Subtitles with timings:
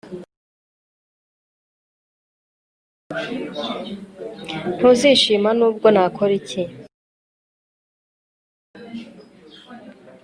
[4.77, 6.61] Ntuzishima nubwo nakora iki